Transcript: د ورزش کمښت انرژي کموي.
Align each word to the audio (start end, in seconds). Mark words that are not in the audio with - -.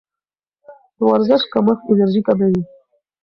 د 0.97 0.99
ورزش 1.09 1.41
کمښت 1.53 1.81
انرژي 1.91 2.21
کموي. 2.27 2.61